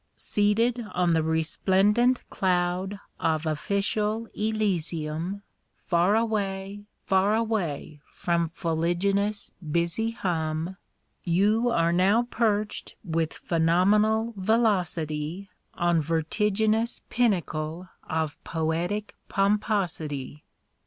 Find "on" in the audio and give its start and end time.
0.95-1.13, 15.75-16.01